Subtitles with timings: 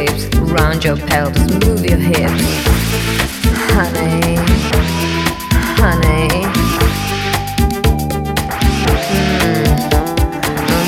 [0.00, 0.24] lips
[0.56, 2.44] round your pelvis, move your hips.
[3.76, 4.36] Honey,
[5.80, 6.28] honey.
[9.08, 9.66] Hmm.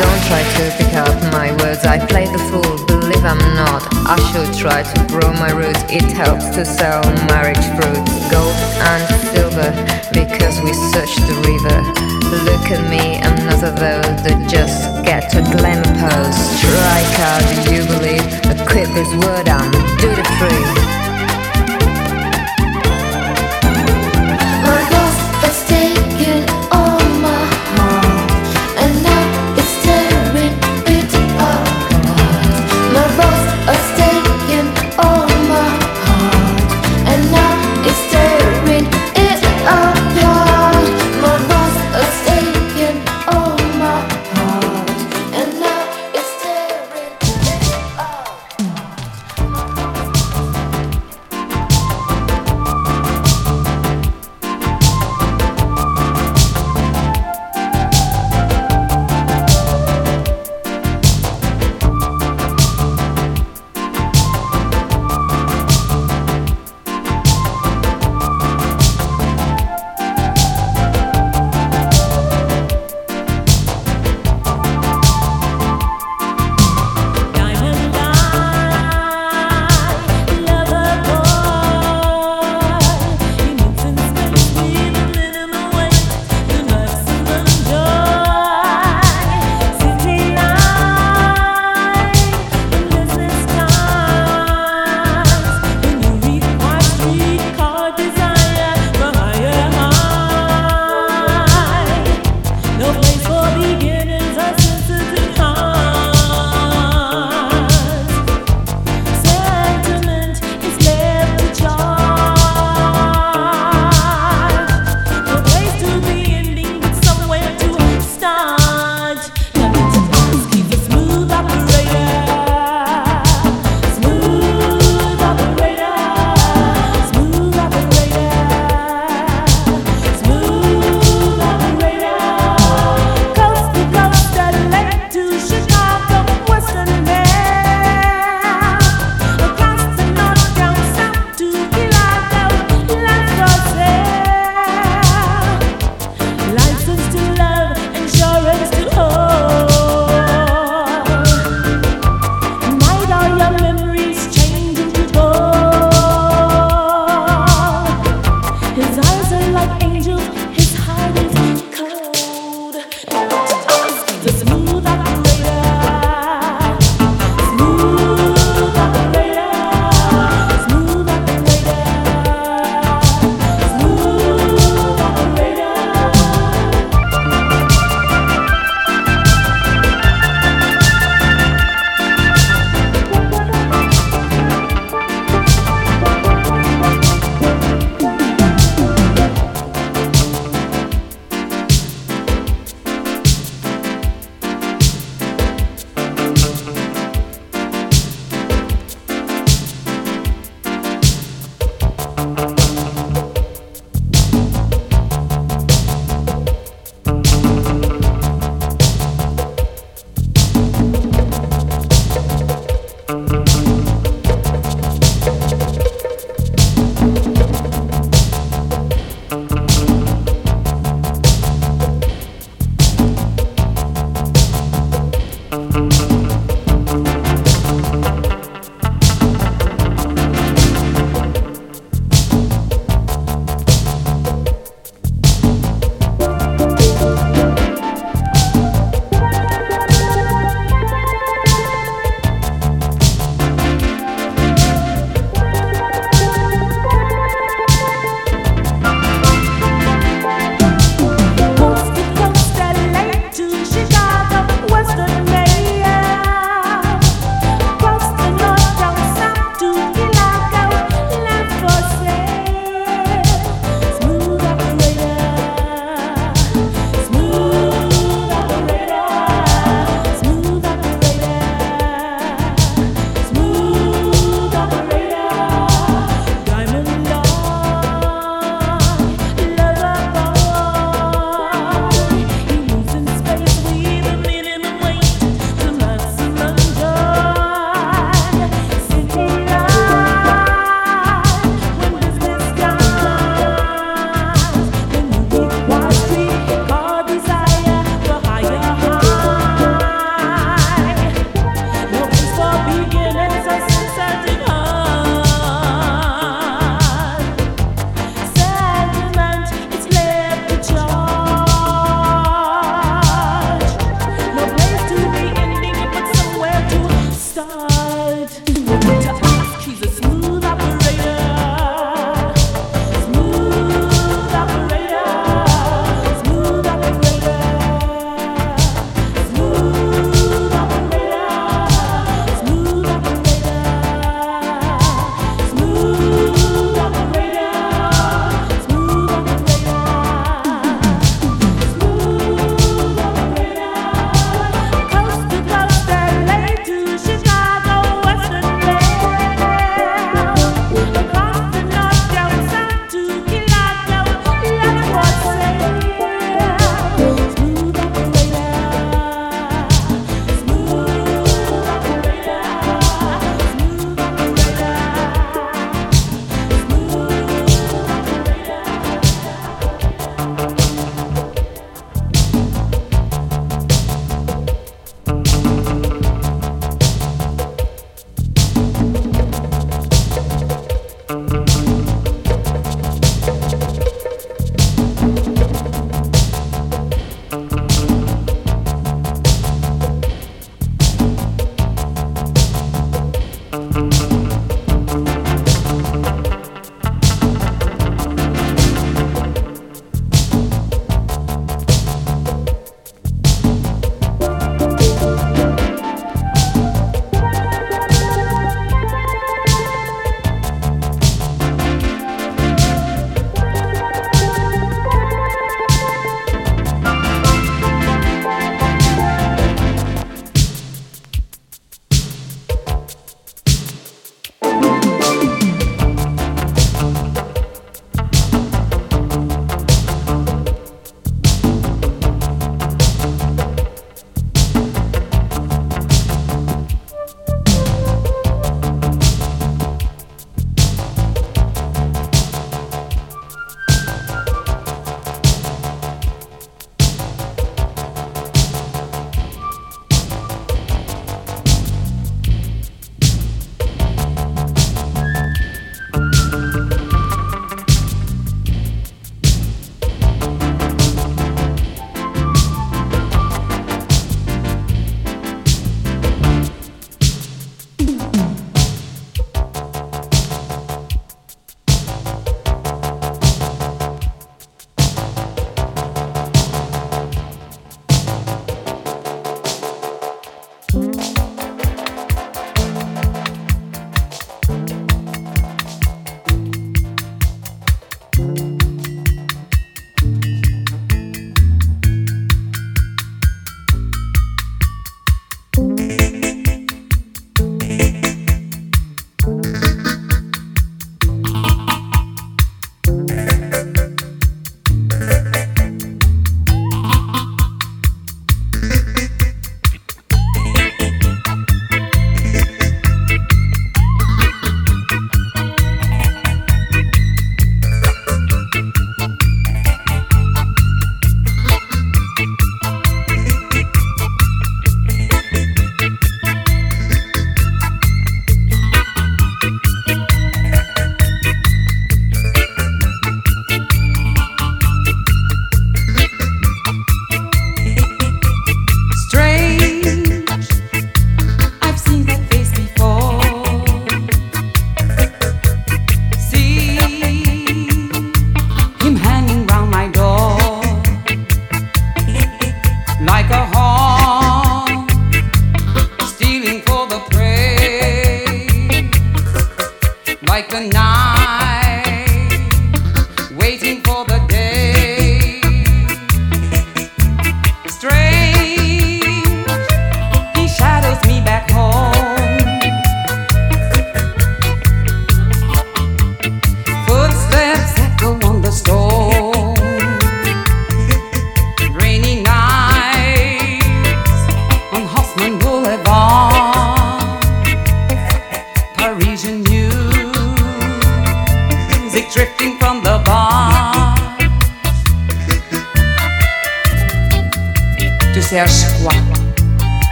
[0.00, 3.82] Don't try to pick up my words, I play the fool, believe I'm not.
[4.14, 8.58] I should try to grow my roots, it helps to sell marriage fruits, gold
[8.92, 9.70] and silver,
[10.12, 11.78] because we search the river.
[12.48, 16.36] Look at me, I'm not those that just get a glamour pose.
[16.58, 18.26] Strike out, do you believe?
[18.60, 20.87] Equip this word, I'm duty free.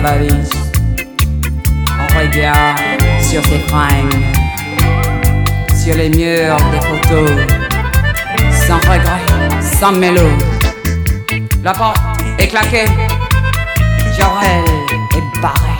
[0.00, 0.06] On
[2.18, 2.78] regarde
[3.20, 4.14] sur ses fringues,
[5.74, 7.30] sur les murs des photos,
[8.66, 10.28] sans regret, sans mélo.
[11.64, 11.98] La porte
[12.38, 12.86] est claquée,
[14.16, 14.64] Joël
[15.16, 15.77] est barré.